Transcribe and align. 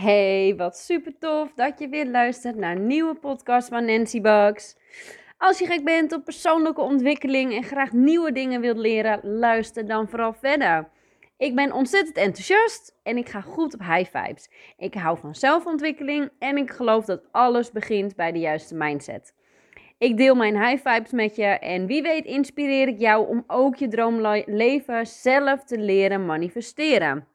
Hey, 0.00 0.54
wat 0.56 0.76
super 0.76 1.18
tof 1.18 1.52
dat 1.54 1.78
je 1.78 1.88
weer 1.88 2.06
luistert 2.06 2.56
naar 2.56 2.76
een 2.76 2.86
nieuwe 2.86 3.14
podcast 3.14 3.68
van 3.68 3.84
Nancy 3.84 4.20
Bugs. 4.20 4.76
Als 5.38 5.58
je 5.58 5.66
gek 5.66 5.84
bent 5.84 6.12
op 6.12 6.24
persoonlijke 6.24 6.80
ontwikkeling 6.80 7.54
en 7.54 7.62
graag 7.62 7.92
nieuwe 7.92 8.32
dingen 8.32 8.60
wilt 8.60 8.76
leren, 8.76 9.20
luister 9.22 9.86
dan 9.86 10.08
vooral 10.08 10.32
verder. 10.32 10.88
Ik 11.36 11.54
ben 11.54 11.72
ontzettend 11.72 12.16
enthousiast 12.16 12.96
en 13.02 13.16
ik 13.16 13.28
ga 13.28 13.40
goed 13.40 13.74
op 13.74 13.80
high 13.80 14.16
vibes. 14.18 14.50
Ik 14.76 14.94
hou 14.94 15.18
van 15.18 15.34
zelfontwikkeling 15.34 16.30
en 16.38 16.56
ik 16.56 16.70
geloof 16.70 17.04
dat 17.04 17.22
alles 17.30 17.70
begint 17.70 18.16
bij 18.16 18.32
de 18.32 18.38
juiste 18.38 18.74
mindset. 18.74 19.34
Ik 19.98 20.16
deel 20.16 20.34
mijn 20.34 20.66
high 20.66 20.88
vibes 20.88 21.12
met 21.12 21.36
je 21.36 21.44
en 21.44 21.86
wie 21.86 22.02
weet 22.02 22.24
inspireer 22.24 22.88
ik 22.88 22.98
jou 22.98 23.28
om 23.28 23.44
ook 23.46 23.76
je 23.76 23.88
droomleven 23.88 25.06
zelf 25.06 25.64
te 25.64 25.78
leren 25.78 26.26
manifesteren. 26.26 27.29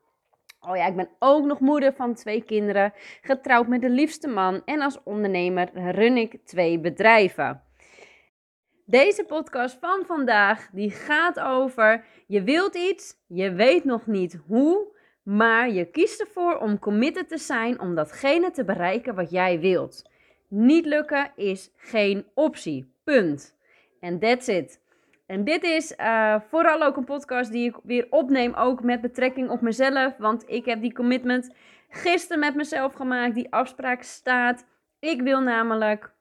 Oh 0.67 0.75
ja, 0.75 0.85
ik 0.87 0.95
ben 0.95 1.09
ook 1.19 1.45
nog 1.45 1.59
moeder 1.59 1.93
van 1.93 2.13
twee 2.13 2.43
kinderen, 2.43 2.93
getrouwd 3.21 3.67
met 3.67 3.81
de 3.81 3.89
liefste 3.89 4.27
man 4.27 4.61
en 4.65 4.81
als 4.81 5.03
ondernemer 5.03 5.91
run 5.91 6.17
ik 6.17 6.37
twee 6.45 6.79
bedrijven. 6.79 7.63
Deze 8.85 9.23
podcast 9.23 9.77
van 9.79 10.03
vandaag 10.05 10.69
die 10.71 10.91
gaat 10.91 11.39
over 11.39 12.05
je 12.27 12.43
wilt 12.43 12.75
iets, 12.75 13.15
je 13.27 13.51
weet 13.51 13.83
nog 13.83 14.05
niet 14.07 14.39
hoe, 14.47 14.93
maar 15.23 15.69
je 15.69 15.85
kiest 15.85 16.21
ervoor 16.21 16.57
om 16.57 16.79
committed 16.79 17.29
te 17.29 17.37
zijn 17.37 17.79
om 17.79 17.95
datgene 17.95 18.51
te 18.51 18.65
bereiken 18.65 19.15
wat 19.15 19.31
jij 19.31 19.59
wilt. 19.59 20.09
Niet 20.47 20.85
lukken 20.85 21.31
is 21.35 21.71
geen 21.77 22.25
optie. 22.33 22.93
Punt. 23.03 23.55
En 23.99 24.19
that's 24.19 24.47
it. 24.47 24.79
En 25.25 25.43
dit 25.43 25.63
is 25.63 25.93
uh, 25.97 26.35
vooral 26.49 26.83
ook 26.83 26.97
een 26.97 27.03
podcast 27.03 27.51
die 27.51 27.69
ik 27.69 27.75
weer 27.83 28.07
opneem, 28.09 28.53
ook 28.53 28.83
met 28.83 29.01
betrekking 29.01 29.49
op 29.49 29.61
mezelf. 29.61 30.17
Want 30.17 30.43
ik 30.49 30.65
heb 30.65 30.81
die 30.81 30.93
commitment 30.93 31.55
gisteren 31.89 32.39
met 32.39 32.55
mezelf 32.55 32.93
gemaakt. 32.93 33.35
Die 33.35 33.53
afspraak 33.53 34.01
staat. 34.01 34.65
Ik 34.99 35.21
wil 35.21 35.41
namelijk 35.41 36.11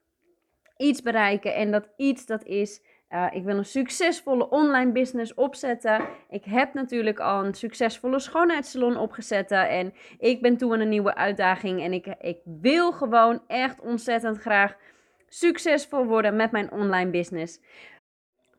iets 0.77 1.03
bereiken. 1.03 1.55
En 1.55 1.71
dat 1.71 1.89
iets 1.97 2.27
dat 2.27 2.45
is, 2.45 2.83
uh, 3.11 3.27
ik 3.31 3.45
wil 3.45 3.57
een 3.57 3.65
succesvolle 3.65 4.51
online 4.51 4.93
business 4.93 5.35
opzetten. 5.35 6.07
Ik 6.29 6.45
heb 6.45 6.75
natuurlijk 6.75 7.21
al 7.21 7.45
een 7.45 7.55
succesvolle 7.55 8.19
schoonheidssalon 8.19 8.97
opgezet. 8.97 9.51
En 9.51 9.95
ik 10.19 10.43
ben 10.43 10.57
toe 10.57 10.73
aan 10.73 10.81
een 10.81 10.89
nieuwe 10.89 11.15
uitdaging. 11.15 11.83
En 11.83 11.93
ik, 11.93 12.07
ik 12.21 12.39
wil 12.45 12.93
gewoon 12.93 13.43
echt 13.47 13.81
ontzettend 13.81 14.39
graag 14.39 14.77
succesvol 15.29 16.05
worden 16.05 16.37
met 16.37 16.51
mijn 16.51 16.73
online 16.73 17.11
business. 17.11 17.61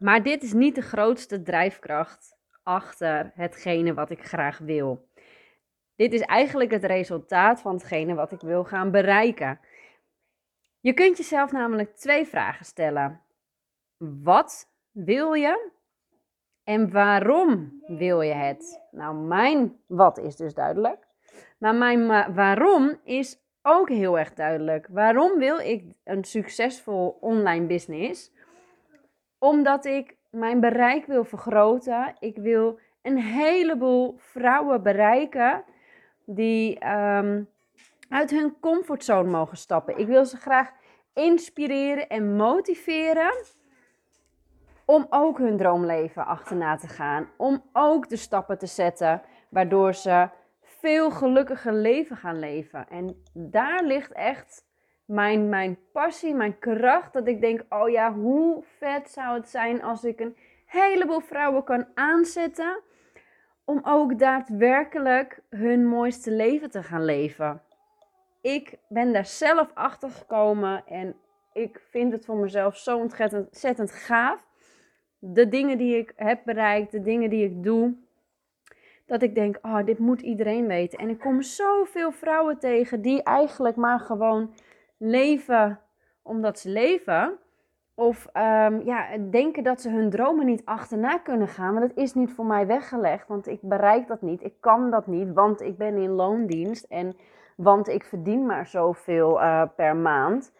Maar 0.05 0.23
dit 0.23 0.43
is 0.43 0.53
niet 0.53 0.75
de 0.75 0.81
grootste 0.81 1.41
drijfkracht 1.41 2.37
achter 2.63 3.31
hetgene 3.35 3.93
wat 3.93 4.09
ik 4.09 4.25
graag 4.25 4.57
wil. 4.57 5.07
Dit 5.95 6.13
is 6.13 6.21
eigenlijk 6.21 6.71
het 6.71 6.83
resultaat 6.83 7.61
van 7.61 7.73
hetgene 7.73 8.13
wat 8.13 8.31
ik 8.31 8.41
wil 8.41 8.63
gaan 8.63 8.91
bereiken. 8.91 9.59
Je 10.79 10.93
kunt 10.93 11.17
jezelf 11.17 11.51
namelijk 11.51 11.95
twee 11.95 12.25
vragen 12.25 12.65
stellen. 12.65 13.21
Wat 13.97 14.71
wil 14.91 15.33
je? 15.33 15.71
En 16.63 16.91
waarom 16.91 17.81
wil 17.87 18.21
je 18.21 18.33
het? 18.33 18.87
Nou, 18.91 19.15
mijn 19.15 19.79
wat 19.87 20.17
is 20.17 20.35
dus 20.35 20.53
duidelijk. 20.53 21.07
Maar 21.57 21.75
mijn 21.75 22.33
waarom 22.33 22.99
is 23.03 23.39
ook 23.61 23.89
heel 23.89 24.19
erg 24.19 24.33
duidelijk. 24.33 24.87
Waarom 24.89 25.37
wil 25.37 25.59
ik 25.59 25.83
een 26.03 26.23
succesvol 26.23 27.17
online 27.21 27.65
business? 27.65 28.33
Omdat 29.45 29.85
ik 29.85 30.15
mijn 30.29 30.59
bereik 30.59 31.05
wil 31.05 31.23
vergroten. 31.23 32.15
Ik 32.19 32.38
wil 32.38 32.79
een 33.01 33.17
heleboel 33.17 34.15
vrouwen 34.17 34.83
bereiken 34.83 35.63
die 36.25 36.79
ehm, 36.79 37.43
uit 38.09 38.31
hun 38.31 38.59
comfortzone 38.59 39.29
mogen 39.29 39.57
stappen. 39.57 39.97
Ik 39.97 40.07
wil 40.07 40.25
ze 40.25 40.38
graag 40.38 40.71
inspireren 41.13 42.07
en 42.07 42.35
motiveren 42.35 43.33
om 44.85 45.07
ook 45.09 45.38
hun 45.38 45.57
droomleven 45.57 46.25
achterna 46.25 46.75
te 46.75 46.88
gaan. 46.88 47.29
Om 47.38 47.63
ook 47.73 48.09
de 48.09 48.17
stappen 48.17 48.57
te 48.57 48.67
zetten 48.67 49.22
waardoor 49.50 49.94
ze 49.94 50.29
veel 50.62 51.12
gelukkiger 51.12 51.73
leven 51.73 52.17
gaan 52.17 52.39
leven. 52.39 52.88
En 52.89 53.23
daar 53.33 53.83
ligt 53.83 54.12
echt 54.12 54.64
mijn, 55.05 55.49
mijn 55.49 55.77
passie, 55.91 56.33
mijn 56.33 56.59
kracht. 56.59 57.13
Dat 57.13 57.27
ik 57.27 57.41
denk, 57.41 57.66
oh 57.69 57.89
ja, 57.89 58.13
hoe 58.13 58.63
vet 58.77 59.09
zou 59.09 59.38
het 59.38 59.49
zijn 59.49 59.83
als 59.83 60.03
ik 60.03 60.19
een 60.19 60.35
heleboel 60.66 61.19
vrouwen 61.19 61.63
kan 61.63 61.85
aanzetten. 61.93 62.81
Om 63.65 63.79
ook 63.83 64.19
daadwerkelijk 64.19 65.41
hun 65.49 65.88
mooiste 65.88 66.31
leven 66.31 66.69
te 66.69 66.83
gaan 66.83 67.05
leven. 67.05 67.61
Ik 68.41 68.77
ben 68.88 69.13
daar 69.13 69.25
zelf 69.25 69.71
achter 69.73 70.09
gekomen 70.09 70.83
en 70.88 71.15
ik 71.53 71.81
vind 71.89 72.11
het 72.11 72.25
voor 72.25 72.38
mezelf 72.38 72.77
zo 72.77 72.97
ontzettend 72.97 73.91
gaaf. 73.91 74.44
De 75.19 75.47
dingen 75.47 75.77
die 75.77 75.97
ik 75.97 76.13
heb 76.15 76.41
bereikt, 76.44 76.91
de 76.91 77.01
dingen 77.01 77.29
die 77.29 77.45
ik 77.45 77.63
doe. 77.63 77.95
Dat 79.05 79.21
ik 79.21 79.35
denk, 79.35 79.59
oh, 79.61 79.85
dit 79.85 79.99
moet 79.99 80.21
iedereen 80.21 80.67
weten. 80.67 80.99
En 80.99 81.09
ik 81.09 81.19
kom 81.19 81.41
zoveel 81.41 82.11
vrouwen 82.11 82.59
tegen 82.59 83.01
die 83.01 83.23
eigenlijk 83.23 83.75
maar 83.75 83.99
gewoon 83.99 84.53
leven 84.97 85.79
omdat 86.22 86.59
ze 86.59 86.69
leven. 86.69 87.39
Of 87.94 88.28
um, 88.33 88.81
ja, 88.81 89.17
denken 89.17 89.63
dat 89.63 89.81
ze 89.81 89.89
hun 89.89 90.09
dromen 90.09 90.45
niet 90.45 90.66
achterna 90.66 91.17
kunnen 91.17 91.47
gaan. 91.47 91.73
Maar 91.73 91.88
dat 91.88 91.97
is 91.97 92.13
niet 92.13 92.31
voor 92.31 92.45
mij 92.45 92.67
weggelegd. 92.67 93.28
Want 93.28 93.47
ik 93.47 93.59
bereik 93.61 94.07
dat 94.07 94.22
niet. 94.22 94.44
Ik 94.44 94.53
kan 94.59 94.91
dat 94.91 95.07
niet. 95.07 95.33
Want 95.33 95.61
ik 95.61 95.78
ben 95.78 95.97
in 95.97 96.09
loondienst. 96.09 96.83
En 96.83 97.16
want 97.56 97.88
ik 97.88 98.03
verdien 98.03 98.45
maar 98.45 98.66
zoveel 98.66 99.41
uh, 99.41 99.63
per 99.75 99.95
maand. 99.95 100.53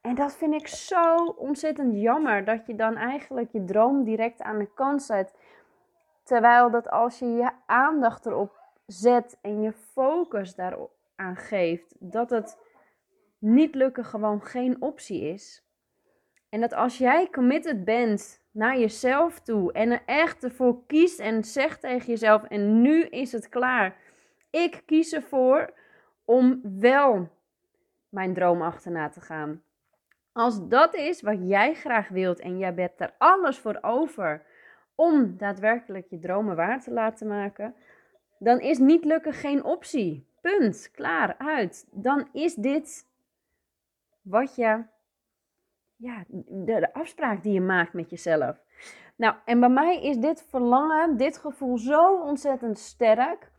En 0.00 0.14
dat 0.14 0.36
vind 0.36 0.54
ik 0.54 0.68
zo 0.68 1.14
ontzettend 1.24 1.94
jammer. 1.94 2.44
Dat 2.44 2.66
je 2.66 2.74
dan 2.74 2.96
eigenlijk 2.96 3.52
je 3.52 3.64
droom 3.64 4.04
direct 4.04 4.42
aan 4.42 4.58
de 4.58 4.68
kant 4.74 5.02
zet. 5.02 5.34
Terwijl 6.22 6.70
dat 6.70 6.90
als 6.90 7.18
je 7.18 7.26
je 7.26 7.50
aandacht 7.66 8.26
erop 8.26 8.60
zet 8.86 9.38
en 9.42 9.62
je 9.62 9.72
focus 9.72 10.54
daarop 10.54 10.90
aan 11.16 11.36
geeft. 11.36 11.94
Dat 11.98 12.30
het 12.30 12.58
niet 13.46 13.74
lukken 13.74 14.04
gewoon 14.04 14.42
geen 14.42 14.82
optie 14.82 15.20
is. 15.20 15.64
En 16.48 16.60
dat 16.60 16.72
als 16.72 16.98
jij 16.98 17.28
committed 17.30 17.84
bent 17.84 18.44
naar 18.50 18.78
jezelf 18.78 19.40
toe 19.40 19.72
en 19.72 19.90
er 19.90 20.02
echt 20.06 20.44
ervoor 20.44 20.86
kiest 20.86 21.20
en 21.20 21.44
zegt 21.44 21.80
tegen 21.80 22.06
jezelf: 22.06 22.44
en 22.44 22.82
nu 22.82 23.02
is 23.02 23.32
het 23.32 23.48
klaar. 23.48 23.96
Ik 24.50 24.82
kies 24.86 25.12
ervoor 25.12 25.72
om 26.24 26.60
wel 26.62 27.28
mijn 28.08 28.34
droom 28.34 28.62
achterna 28.62 29.08
te 29.08 29.20
gaan. 29.20 29.62
Als 30.32 30.68
dat 30.68 30.94
is 30.94 31.22
wat 31.22 31.48
jij 31.48 31.74
graag 31.74 32.08
wilt 32.08 32.40
en 32.40 32.58
jij 32.58 32.74
bent 32.74 33.00
er 33.00 33.14
alles 33.18 33.58
voor 33.58 33.78
over 33.80 34.42
om 34.94 35.36
daadwerkelijk 35.36 36.06
je 36.10 36.18
dromen 36.18 36.56
waar 36.56 36.82
te 36.82 36.92
laten 36.92 37.26
maken, 37.26 37.74
dan 38.38 38.60
is 38.60 38.78
niet 38.78 39.04
lukken 39.04 39.32
geen 39.32 39.64
optie. 39.64 40.26
Punt. 40.40 40.90
Klaar, 40.92 41.34
uit. 41.38 41.88
Dan 41.90 42.28
is 42.32 42.54
dit 42.54 43.05
wat 44.28 44.54
je, 44.54 44.84
ja, 45.96 46.24
de, 46.46 46.92
afspraak 46.92 47.42
die 47.42 47.52
je 47.52 47.60
maakt 47.60 47.92
met 47.92 48.10
jezelf. 48.10 48.60
Nou, 49.16 49.34
en 49.44 49.60
bij 49.60 49.68
mij 49.68 50.02
is 50.02 50.16
dit 50.16 50.46
verlangen, 50.50 51.16
dit 51.16 51.38
gevoel 51.38 51.78
zo 51.78 52.20
ontzettend 52.20 52.78
sterk. 52.78 53.50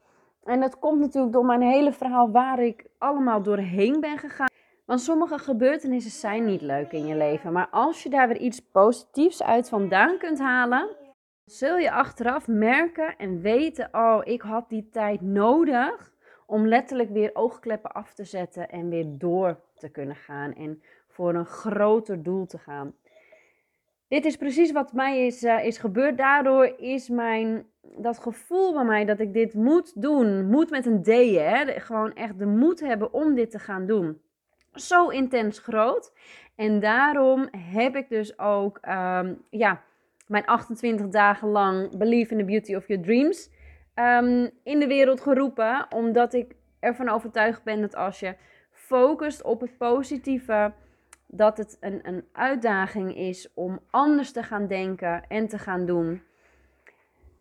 En 0.44 0.60
dat 0.60 0.80
komt 0.80 1.00
natuurlijk 1.00 1.34
door 1.34 1.46
mijn 1.46 1.62
hele 1.62 1.94
verhaal 1.94 2.32
waar 2.32 2.60
ik 2.60 2.86
allemaal 2.98 3.42
doorheen 3.42 4.00
ben 4.00 4.18
gegaan. 4.18 4.50
Want 4.86 5.02
sommige 5.02 5.38
gebeurtenissen 5.38 6.12
zijn 6.12 6.46
niet 6.46 6.62
leuk 6.62 6.92
in 6.92 7.06
je 7.06 7.16
leven. 7.16 7.52
Maar 7.52 7.68
als 7.70 8.04
je 8.04 8.10
daar 8.10 8.28
weer 8.28 8.38
iets 8.38 8.60
positiefs 8.60 9.44
uit 9.44 9.70
vandaan 9.70 10.18
kunt 10.18 10.40
halen, 10.40 10.96
zul 11.46 11.78
je 11.78 11.92
achteraf 11.92 12.48
merken 12.48 13.18
en 13.18 13.42
weten: 13.42 13.90
oh, 13.92 14.22
ik 14.24 14.42
had 14.42 14.70
die 14.70 14.90
tijd 14.90 15.22
nodig 15.22 16.16
om 16.48 16.68
letterlijk 16.68 17.10
weer 17.10 17.30
oogkleppen 17.34 17.92
af 17.92 18.14
te 18.14 18.24
zetten 18.24 18.70
en 18.70 18.90
weer 18.90 19.06
door 19.08 19.60
te 19.76 19.90
kunnen 19.90 20.16
gaan 20.16 20.54
en 20.54 20.82
voor 21.08 21.36
een 21.36 21.46
groter 21.46 22.24
doel 22.24 22.46
te 22.46 22.58
gaan. 22.58 22.94
Dit 24.08 24.26
is 24.26 24.38
precies 24.38 24.72
wat 24.72 24.94
mij 24.94 25.26
is, 25.26 25.44
uh, 25.44 25.66
is 25.66 25.78
gebeurd. 25.78 26.18
Daardoor 26.18 26.74
is 26.78 27.10
mijn, 27.10 27.66
dat 27.82 28.20
gevoel 28.20 28.74
bij 28.74 28.84
mij 28.84 29.06
dat 29.06 29.20
ik 29.20 29.34
dit 29.34 29.54
moet 29.54 30.02
doen, 30.02 30.50
moet 30.50 30.70
met 30.70 30.86
een 30.86 31.04
D, 31.04 31.08
hè, 31.36 31.80
gewoon 31.80 32.14
echt 32.14 32.40
de 32.40 32.46
moed 32.46 32.80
hebben 32.80 33.14
om 33.14 33.36
dit 33.36 33.52
te 33.52 33.60
gaan 33.60 33.86
doen, 33.86 34.22
zo 34.74 35.08
intens 35.08 35.60
groot. 35.60 36.12
En 36.56 36.80
daarom 36.80 37.48
heb 37.58 37.96
ik 37.96 38.10
dus 38.10 38.40
ook 38.40 38.80
um, 38.88 39.42
ja, 39.50 39.82
mijn 40.28 40.46
28 40.46 41.08
dagen 41.08 41.48
lang 41.48 41.98
Believe 41.98 42.32
in 42.32 42.38
the 42.38 42.46
Beauty 42.46 42.76
of 42.76 42.88
Your 42.88 43.04
Dreams 43.04 43.50
um, 44.00 44.50
in 44.64 44.80
de 44.80 44.88
wereld 44.88 45.22
geroepen. 45.22 45.86
Omdat 45.90 46.34
ik 46.34 46.56
ervan 46.80 47.10
overtuigd 47.10 47.64
ben 47.64 47.82
dat 47.82 47.96
als 47.96 48.20
je 48.20 48.36
focust 48.72 49.44
op 49.44 49.62
het 49.62 49.78
positieve, 49.78 50.74
dat 51.28 51.58
het 51.58 51.78
een, 51.80 52.00
een 52.04 52.26
uitdaging 52.32 53.16
is 53.16 53.54
om 53.54 53.80
anders 53.90 54.32
te 54.32 54.44
gaan 54.44 54.68
denken 54.68 55.24
en 55.28 55.48
te 55.48 55.58
gaan 55.58 55.86
doen. 55.86 56.22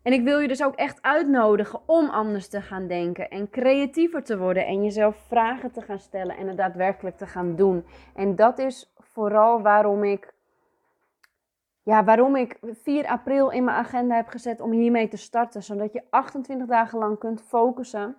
En 0.07 0.13
ik 0.13 0.23
wil 0.23 0.39
je 0.39 0.47
dus 0.47 0.63
ook 0.63 0.75
echt 0.75 1.01
uitnodigen 1.01 1.79
om 1.85 2.09
anders 2.09 2.47
te 2.47 2.61
gaan 2.61 2.87
denken 2.87 3.29
en 3.29 3.49
creatiever 3.49 4.23
te 4.23 4.37
worden 4.37 4.65
en 4.65 4.83
jezelf 4.83 5.17
vragen 5.27 5.71
te 5.71 5.81
gaan 5.81 5.99
stellen 5.99 6.37
en 6.37 6.47
het 6.47 6.57
daadwerkelijk 6.57 7.17
te 7.17 7.25
gaan 7.25 7.55
doen. 7.55 7.85
En 8.15 8.35
dat 8.35 8.59
is 8.59 8.93
vooral 8.97 9.61
waarom 9.61 10.03
ik, 10.03 10.33
ja, 11.87 12.03
waarom 12.03 12.35
ik 12.35 12.59
4 12.81 13.07
april 13.07 13.49
in 13.49 13.63
mijn 13.63 13.77
agenda 13.77 14.15
heb 14.15 14.27
gezet 14.27 14.61
om 14.61 14.71
hiermee 14.71 15.07
te 15.07 15.17
starten. 15.17 15.63
Zodat 15.63 15.93
je 15.93 16.03
28 16.09 16.67
dagen 16.67 16.99
lang 16.99 17.17
kunt 17.17 17.41
focussen 17.41 18.15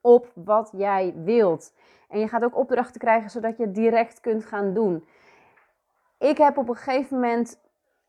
op 0.00 0.30
wat 0.34 0.72
jij 0.76 1.14
wilt. 1.16 1.74
En 2.08 2.18
je 2.18 2.28
gaat 2.28 2.44
ook 2.44 2.56
opdrachten 2.56 3.00
krijgen 3.00 3.30
zodat 3.30 3.56
je 3.56 3.62
het 3.62 3.74
direct 3.74 4.20
kunt 4.20 4.44
gaan 4.44 4.74
doen. 4.74 5.04
Ik 6.18 6.38
heb 6.38 6.56
op 6.56 6.68
een 6.68 6.76
gegeven 6.76 7.20
moment, 7.20 7.60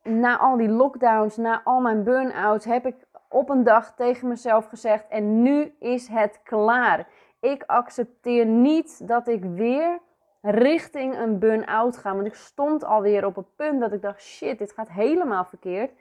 na 0.04 0.38
al 0.38 0.58
die 0.58 0.70
lockdowns, 0.70 1.38
na 1.38 1.62
al 1.64 1.80
mijn 1.80 2.04
burn-outs, 2.04 2.66
heb 2.66 2.86
ik 2.86 2.96
op 3.30 3.50
een 3.50 3.64
dag 3.64 3.96
tegen 3.96 4.28
mezelf 4.28 4.66
gezegd: 4.66 5.08
En 5.08 5.42
nu 5.42 5.76
is 5.80 6.08
het 6.08 6.40
klaar. 6.44 7.08
Ik 7.40 7.64
accepteer 7.66 8.46
niet 8.46 9.08
dat 9.08 9.28
ik 9.28 9.44
weer 9.44 10.00
richting 10.46 11.18
een 11.18 11.40
burn-out 11.40 11.98
ga. 11.98 12.16
Want 12.16 12.28
ik 12.28 12.36
stond 12.36 12.84
alweer 12.84 13.26
op 13.26 13.36
het 13.36 13.56
punt 13.56 13.80
dat 13.80 13.94
ik 13.94 14.02
dacht: 14.02 14.22
shit, 14.22 14.58
dit 14.58 14.72
gaat 14.72 14.90
helemaal 14.90 15.46
verkeerd. 15.46 15.92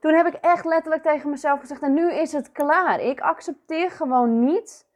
Toen 0.00 0.14
heb 0.14 0.26
ik 0.26 0.34
echt 0.34 0.64
letterlijk 0.64 1.02
tegen 1.02 1.30
mezelf 1.30 1.60
gezegd: 1.60 1.82
En 1.82 1.94
nu 1.94 2.12
is 2.12 2.32
het 2.32 2.52
klaar. 2.52 3.00
Ik 3.00 3.20
accepteer 3.20 3.90
gewoon 3.90 4.44
niet. 4.44 4.86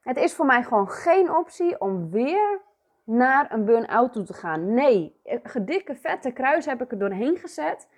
Het 0.00 0.16
is 0.16 0.34
voor 0.34 0.46
mij 0.46 0.62
gewoon 0.62 0.90
geen 0.90 1.36
optie 1.36 1.80
om 1.80 2.10
weer 2.10 2.60
naar 3.04 3.52
een 3.52 3.64
burn-out 3.64 4.12
toe 4.12 4.24
te 4.24 4.34
gaan. 4.34 4.74
Nee, 4.74 5.20
gedikke 5.42 5.94
vette 5.94 6.30
kruis 6.32 6.66
heb 6.66 6.82
ik 6.82 6.92
er 6.92 6.98
doorheen 6.98 7.36
gezet. 7.36 7.88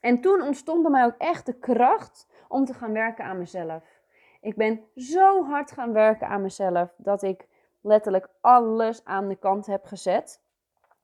En 0.00 0.20
toen 0.20 0.42
ontstond 0.42 0.82
bij 0.82 0.90
mij 0.90 1.04
ook 1.04 1.18
echt 1.18 1.46
de 1.46 1.58
kracht 1.58 2.28
om 2.48 2.64
te 2.64 2.74
gaan 2.74 2.92
werken 2.92 3.24
aan 3.24 3.38
mezelf. 3.38 4.02
Ik 4.40 4.56
ben 4.56 4.80
zo 4.96 5.44
hard 5.44 5.72
gaan 5.72 5.92
werken 5.92 6.28
aan 6.28 6.42
mezelf 6.42 6.94
dat 6.96 7.22
ik 7.22 7.46
letterlijk 7.84 8.28
alles 8.40 9.04
aan 9.04 9.28
de 9.28 9.36
kant 9.36 9.66
heb 9.66 9.84
gezet 9.84 10.42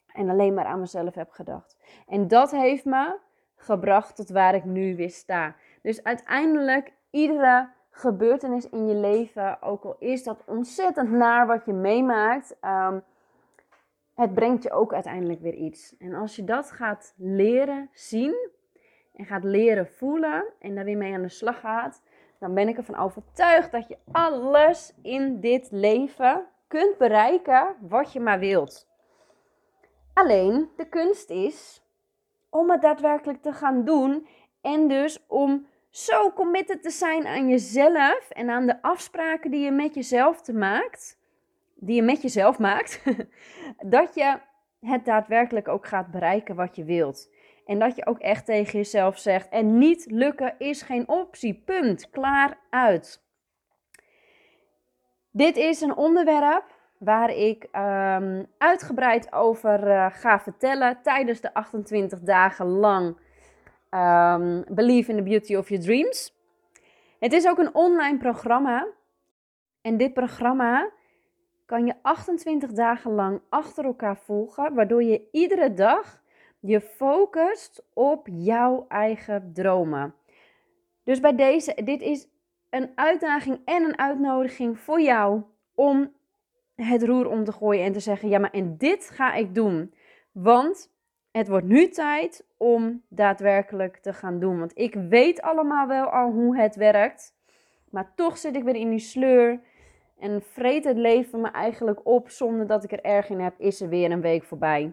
en 0.06 0.28
alleen 0.28 0.54
maar 0.54 0.64
aan 0.64 0.80
mezelf 0.80 1.14
heb 1.14 1.30
gedacht. 1.30 1.76
En 2.06 2.28
dat 2.28 2.50
heeft 2.50 2.84
me 2.84 3.18
gebracht 3.56 4.16
tot 4.16 4.28
waar 4.28 4.54
ik 4.54 4.64
nu 4.64 4.96
weer 4.96 5.10
sta. 5.10 5.54
Dus 5.82 6.02
uiteindelijk, 6.02 6.92
iedere 7.10 7.68
gebeurtenis 7.90 8.68
in 8.68 8.88
je 8.88 8.94
leven, 8.94 9.62
ook 9.62 9.84
al 9.84 9.96
is 9.98 10.22
dat 10.22 10.44
ontzettend 10.46 11.10
naar 11.10 11.46
wat 11.46 11.64
je 11.64 11.72
meemaakt, 11.72 12.56
um, 12.64 13.02
het 14.14 14.34
brengt 14.34 14.62
je 14.62 14.70
ook 14.70 14.92
uiteindelijk 14.92 15.40
weer 15.40 15.54
iets. 15.54 15.96
En 15.96 16.14
als 16.14 16.36
je 16.36 16.44
dat 16.44 16.70
gaat 16.70 17.14
leren 17.16 17.88
zien 17.92 18.50
en 19.14 19.24
gaat 19.24 19.44
leren 19.44 19.86
voelen 19.86 20.44
en 20.58 20.74
daar 20.74 20.84
weer 20.84 20.96
mee 20.96 21.14
aan 21.14 21.22
de 21.22 21.28
slag 21.28 21.60
gaat, 21.60 22.02
dan 22.38 22.54
ben 22.54 22.68
ik 22.68 22.76
ervan 22.76 22.96
overtuigd 22.96 23.72
dat 23.72 23.88
je 23.88 23.98
alles 24.12 24.94
in 25.02 25.40
dit 25.40 25.68
leven 25.70 26.46
kunt 26.70 26.98
bereiken 26.98 27.76
wat 27.80 28.12
je 28.12 28.20
maar 28.20 28.38
wilt. 28.38 28.88
Alleen 30.14 30.68
de 30.76 30.88
kunst 30.88 31.30
is 31.30 31.82
om 32.50 32.70
het 32.70 32.82
daadwerkelijk 32.82 33.42
te 33.42 33.52
gaan 33.52 33.84
doen 33.84 34.26
en 34.60 34.88
dus 34.88 35.26
om 35.26 35.66
zo 35.88 36.32
committed 36.32 36.82
te 36.82 36.90
zijn 36.90 37.26
aan 37.26 37.48
jezelf 37.48 38.30
en 38.30 38.50
aan 38.50 38.66
de 38.66 38.82
afspraken 38.82 39.50
die 39.50 39.60
je 39.60 39.70
met 39.70 39.94
jezelf 39.94 40.42
te 40.42 40.52
maakt, 40.52 41.18
die 41.74 41.94
je 41.94 42.02
met 42.02 42.22
jezelf 42.22 42.58
maakt, 42.58 43.02
dat 43.96 44.14
je 44.14 44.38
het 44.80 45.04
daadwerkelijk 45.04 45.68
ook 45.68 45.86
gaat 45.86 46.10
bereiken 46.10 46.54
wat 46.54 46.76
je 46.76 46.84
wilt. 46.84 47.30
En 47.64 47.78
dat 47.78 47.96
je 47.96 48.06
ook 48.06 48.18
echt 48.18 48.44
tegen 48.44 48.78
jezelf 48.78 49.18
zegt: 49.18 49.48
en 49.48 49.78
niet 49.78 50.06
lukken 50.10 50.54
is 50.58 50.82
geen 50.82 51.08
optie. 51.08 51.62
Punt. 51.64 52.10
Klaar 52.10 52.58
uit. 52.70 53.28
Dit 55.32 55.56
is 55.56 55.80
een 55.80 55.96
onderwerp 55.96 56.64
waar 56.98 57.30
ik 57.30 57.68
um, 57.76 58.46
uitgebreid 58.58 59.32
over 59.32 59.88
uh, 59.88 60.06
ga 60.10 60.40
vertellen 60.40 60.98
tijdens 61.02 61.40
de 61.40 61.54
28 61.54 62.20
dagen 62.20 62.66
lang 62.66 63.06
um, 63.90 64.64
Believe 64.68 65.10
in 65.10 65.16
the 65.16 65.22
Beauty 65.22 65.56
of 65.56 65.68
Your 65.68 65.84
Dreams. 65.84 66.38
Het 67.18 67.32
is 67.32 67.48
ook 67.48 67.58
een 67.58 67.74
online 67.74 68.18
programma. 68.18 68.86
En 69.80 69.96
dit 69.96 70.14
programma 70.14 70.90
kan 71.66 71.86
je 71.86 71.94
28 72.02 72.72
dagen 72.72 73.12
lang 73.12 73.40
achter 73.48 73.84
elkaar 73.84 74.16
volgen, 74.16 74.74
waardoor 74.74 75.02
je 75.02 75.28
iedere 75.32 75.74
dag 75.74 76.22
je 76.60 76.80
focust 76.80 77.82
op 77.94 78.28
jouw 78.30 78.84
eigen 78.88 79.50
dromen. 79.54 80.14
Dus 81.04 81.20
bij 81.20 81.34
deze, 81.34 81.74
dit 81.84 82.00
is 82.00 82.28
een 82.70 82.90
uitdaging 82.94 83.60
en 83.64 83.82
een 83.82 83.98
uitnodiging 83.98 84.78
voor 84.78 85.00
jou 85.00 85.42
om 85.74 86.12
het 86.74 87.02
roer 87.02 87.28
om 87.28 87.44
te 87.44 87.52
gooien 87.52 87.84
en 87.84 87.92
te 87.92 88.00
zeggen: 88.00 88.28
ja, 88.28 88.38
maar 88.38 88.50
en 88.50 88.76
dit 88.76 89.10
ga 89.10 89.34
ik 89.34 89.54
doen. 89.54 89.94
Want 90.32 90.92
het 91.30 91.48
wordt 91.48 91.66
nu 91.66 91.88
tijd 91.88 92.46
om 92.56 93.02
daadwerkelijk 93.08 93.96
te 93.96 94.12
gaan 94.12 94.40
doen. 94.40 94.58
Want 94.58 94.78
ik 94.78 94.94
weet 94.94 95.42
allemaal 95.42 95.86
wel 95.86 96.06
al 96.06 96.30
hoe 96.30 96.56
het 96.56 96.76
werkt. 96.76 97.34
Maar 97.90 98.12
toch 98.14 98.38
zit 98.38 98.56
ik 98.56 98.62
weer 98.62 98.76
in 98.76 98.90
die 98.90 98.98
sleur. 98.98 99.60
En 100.18 100.42
vreet 100.42 100.84
het 100.84 100.96
leven 100.96 101.40
me 101.40 101.50
eigenlijk 101.50 102.06
op 102.06 102.30
zonder 102.30 102.66
dat 102.66 102.84
ik 102.84 102.92
er 102.92 103.00
erg 103.04 103.28
in 103.28 103.40
heb, 103.40 103.54
is 103.58 103.80
er 103.80 103.88
weer 103.88 104.10
een 104.10 104.20
week 104.20 104.44
voorbij. 104.44 104.92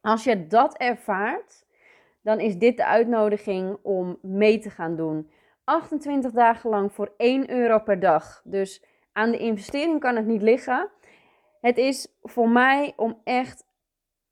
Als 0.00 0.24
je 0.24 0.46
dat 0.46 0.76
ervaart, 0.76 1.66
dan 2.22 2.40
is 2.40 2.58
dit 2.58 2.76
de 2.76 2.86
uitnodiging 2.86 3.76
om 3.82 4.18
mee 4.22 4.58
te 4.58 4.70
gaan 4.70 4.96
doen. 4.96 5.30
28 5.64 6.32
dagen 6.32 6.70
lang 6.70 6.92
voor 6.92 7.12
1 7.16 7.50
euro 7.50 7.78
per 7.78 8.00
dag. 8.00 8.42
Dus 8.44 8.84
aan 9.12 9.30
de 9.30 9.38
investering 9.38 10.00
kan 10.00 10.16
het 10.16 10.26
niet 10.26 10.42
liggen. 10.42 10.90
Het 11.60 11.78
is 11.78 12.08
voor 12.22 12.48
mij 12.48 12.92
om 12.96 13.20
echt 13.24 13.64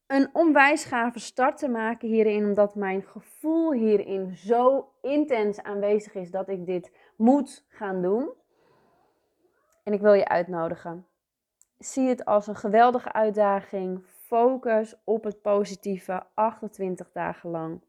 een 0.06 0.31
onwijs 0.32 0.85
gave 0.85 1.19
start 1.19 1.59
te 1.59 1.69
maken 1.69 2.09
hierin, 2.09 2.44
omdat 2.44 2.75
mijn 2.75 3.03
gevoel 3.03 3.73
hierin 3.73 4.37
zo 4.37 4.93
intens 5.03 5.62
aanwezig 5.62 6.15
is 6.15 6.31
dat 6.31 6.49
ik 6.49 6.67
dit 6.67 6.93
moet 7.17 7.65
gaan 7.69 8.03
doen. 8.03 8.31
En 9.85 9.93
ik 9.93 10.00
wil 10.00 10.12
je 10.12 10.29
uitnodigen. 10.29 11.06
Zie 11.79 12.09
het 12.09 12.25
als 12.25 12.47
een 12.47 12.56
geweldige 12.56 13.12
uitdaging. 13.12 14.05
Focus 14.06 14.97
op 15.05 15.25
het 15.25 15.43
positieve 15.43 16.23
28 16.35 17.12
dagen 17.12 17.50
lang. 17.50 17.81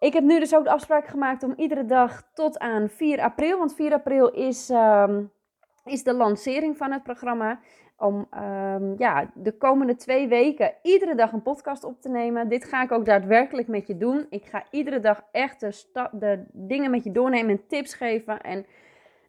Ik 0.00 0.12
heb 0.12 0.24
nu 0.24 0.38
dus 0.38 0.54
ook 0.54 0.64
de 0.64 0.70
afspraak 0.70 1.06
gemaakt 1.06 1.42
om 1.42 1.54
iedere 1.56 1.86
dag 1.86 2.22
tot 2.34 2.58
aan 2.58 2.88
4 2.88 3.20
april, 3.20 3.58
want 3.58 3.74
4 3.74 3.92
april 3.92 4.30
is, 4.30 4.70
um, 4.70 5.30
is 5.84 6.02
de 6.02 6.14
lancering 6.14 6.76
van 6.76 6.92
het 6.92 7.02
programma 7.02 7.60
om 7.96 8.26
um, 8.34 8.94
ja, 8.98 9.30
de 9.34 9.52
komende 9.52 9.96
twee 9.96 10.28
weken 10.28 10.74
iedere 10.82 11.14
dag 11.14 11.32
een 11.32 11.42
podcast 11.42 11.84
op 11.84 12.00
te 12.00 12.08
nemen. 12.08 12.48
Dit 12.48 12.64
ga 12.64 12.82
ik 12.82 12.92
ook 12.92 13.04
daadwerkelijk 13.04 13.68
met 13.68 13.86
je 13.86 13.96
doen. 13.96 14.26
Ik 14.30 14.44
ga 14.44 14.64
iedere 14.70 15.00
dag 15.00 15.22
echt 15.32 15.60
de, 15.60 16.08
de 16.12 16.44
dingen 16.52 16.90
met 16.90 17.04
je 17.04 17.12
doornemen 17.12 17.50
en 17.50 17.66
tips 17.66 17.94
geven. 17.94 18.40
En 18.40 18.66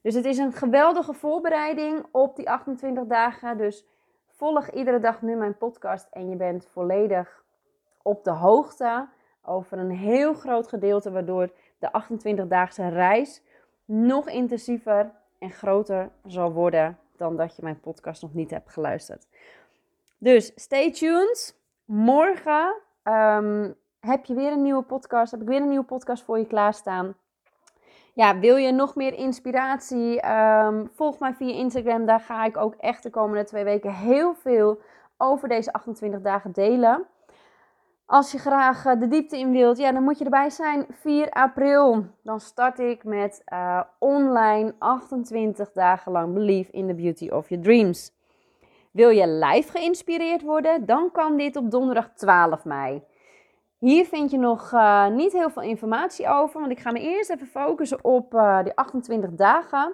dus 0.02 0.14
het 0.14 0.26
is 0.26 0.38
een 0.38 0.54
geweldige 0.54 1.14
voorbereiding 1.14 2.06
op 2.12 2.36
die 2.36 2.50
28 2.50 3.06
dagen. 3.06 3.58
Dus 3.58 3.86
volg 4.28 4.70
iedere 4.70 5.00
dag 5.00 5.22
nu 5.22 5.36
mijn 5.36 5.58
podcast 5.58 6.08
en 6.12 6.30
je 6.30 6.36
bent 6.36 6.68
volledig 6.72 7.44
op 8.02 8.24
de 8.24 8.32
hoogte 8.32 9.08
over 9.46 9.78
een 9.78 9.92
heel 9.92 10.34
groot 10.34 10.68
gedeelte, 10.68 11.12
waardoor 11.12 11.50
de 11.80 11.90
28-daagse 12.04 12.88
reis 12.88 13.42
nog 13.86 14.30
intensiever 14.30 15.12
en 15.40 15.52
groter 15.52 16.10
zal 16.26 16.52
worden 16.52 16.98
dan 17.16 17.36
dat 17.36 17.56
je 17.56 17.64
mijn 17.64 17.80
podcast 17.80 18.22
nog 18.22 18.34
niet 18.34 18.52
hebt 18.52 18.72
geluisterd. 18.72 19.28
Dus 20.18 20.52
stay 20.56 20.92
tuned. 20.92 21.56
Morgen 21.86 22.76
um, 23.04 23.76
heb 24.00 24.26
je 24.26 24.34
weer 24.34 24.52
een 24.52 24.62
nieuwe 24.62 24.84
podcast. 24.84 25.32
Heb 25.32 25.42
ik 25.42 25.48
weer 25.48 25.62
een 25.62 25.70
nieuwe 25.70 25.86
podcast 25.86 26.24
voor 26.24 26.38
je 26.38 26.46
klaarstaan. 26.46 27.16
Ja, 28.14 28.40
wil 28.40 28.56
je 28.56 28.72
nog 28.72 28.96
meer 28.96 29.14
inspiratie? 29.14 30.30
Um, 30.32 30.90
volg 30.94 31.20
mij 31.20 31.34
via 31.34 31.54
Instagram. 31.54 32.06
Daar 32.06 32.20
ga 32.20 32.46
ik 32.46 32.58
ook 32.58 32.76
echt 32.76 33.04
de 33.04 33.10
komende 33.10 33.44
twee 33.44 33.64
weken 33.64 33.94
heel 33.94 34.34
veel 34.34 34.82
over 35.18 35.50
deze 35.50 35.74
28 35.74 36.22
dagen 36.22 36.52
delen. 36.52 37.06
Als 38.12 38.32
je 38.32 38.38
graag 38.38 38.86
eh, 38.86 39.00
de 39.00 39.08
diepte 39.08 39.38
in 39.38 39.52
wilt, 39.52 39.78
ja, 39.78 39.92
dan 39.92 40.04
moet 40.04 40.18
je 40.18 40.24
erbij 40.24 40.50
zijn. 40.50 40.86
4 40.90 41.30
april, 41.30 42.06
dan 42.24 42.40
start 42.40 42.80
ik 42.80 43.04
met 43.04 43.42
uh, 43.54 43.82
online 44.00 44.74
28 44.78 45.72
dagen 45.72 46.12
lang 46.12 46.34
Believe 46.34 46.72
in 46.72 46.88
the 46.88 46.94
Beauty 46.94 47.30
of 47.30 47.50
Your 47.50 47.64
Dreams. 47.64 48.12
Wil 48.92 49.10
je 49.10 49.28
live 49.28 49.72
geïnspireerd 49.72 50.42
worden? 50.42 50.86
Dan 50.86 51.12
kan 51.12 51.38
dit 51.38 51.56
op 51.56 51.72
donderdag 51.72 52.10
12 52.16 52.66
mei. 52.66 53.04
Hier 53.78 54.06
vind 54.06 54.32
je 54.32 54.38
nog 54.38 54.72
uh, 54.72 55.08
niet 55.08 55.32
heel 55.32 55.50
veel 55.50 55.64
informatie 55.64 56.28
over, 56.28 56.60
want 56.60 56.72
ik 56.72 56.80
ga 56.80 56.92
me 56.92 57.00
eerst 57.00 57.30
even 57.30 57.48
focussen 57.48 58.04
op 58.04 58.32
die 58.64 58.76
28 58.76 59.32
dagen. 59.32 59.94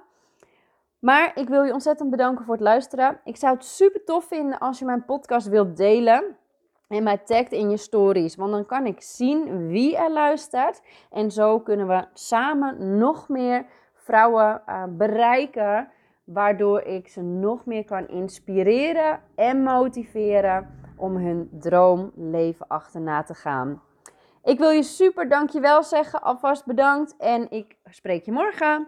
Maar 1.00 1.32
ik 1.36 1.48
wil 1.48 1.64
je 1.64 1.74
ontzettend 1.74 2.10
bedanken 2.10 2.46
voor 2.46 2.54
het 2.54 2.64
luisteren. 2.64 3.20
Ik 3.24 3.38
zou 3.38 3.54
het 3.54 3.66
super 3.66 4.04
tof 4.04 4.26
vinden 4.26 4.60
als 4.60 4.80
je 4.80 4.86
mijn 4.86 5.06
podcast 5.06 5.48
wilt 5.48 5.78
delen. 5.78 6.38
En 6.88 7.04
mij 7.04 7.18
tagt 7.18 7.52
in 7.52 7.70
je 7.70 7.78
stories. 7.78 8.36
Want 8.36 8.52
dan 8.52 8.66
kan 8.66 8.86
ik 8.86 9.02
zien 9.02 9.68
wie 9.68 9.98
er 9.98 10.12
luistert. 10.12 10.82
En 11.12 11.32
zo 11.32 11.60
kunnen 11.60 11.88
we 11.88 12.06
samen 12.14 12.98
nog 12.98 13.30
meer 13.30 13.66
vrouwen 13.94 14.62
uh, 14.70 14.84
bereiken. 14.90 15.90
Waardoor 16.24 16.82
ik 16.82 17.08
ze 17.08 17.22
nog 17.22 17.66
meer 17.66 17.86
kan 17.86 18.08
inspireren 18.08 19.20
en 19.36 19.64
motiveren 19.64 20.80
om 20.98 21.16
hun 21.16 21.50
droomleven 21.52 22.68
achterna 22.68 23.24
te 23.24 23.34
gaan. 23.34 23.82
Ik 24.44 24.58
wil 24.58 24.70
je 24.70 24.84
super 24.84 25.30
dankjewel 25.30 25.84
zeggen. 25.84 26.22
Alvast 26.22 26.66
bedankt. 26.66 27.18
En 27.18 27.52
ik 27.52 27.76
spreek 27.90 28.26
je 28.26 28.32
morgen. 28.32 28.88